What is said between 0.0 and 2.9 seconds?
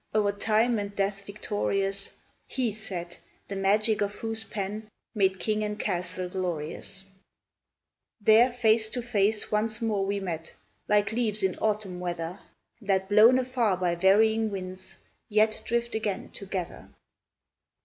O'er time and death victorious, He